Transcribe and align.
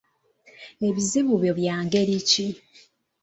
Ebizibu 0.87 1.31
ebyo 1.37 1.51
bya 1.59 1.75
ngeri 1.83 2.17
ki? 2.29 2.47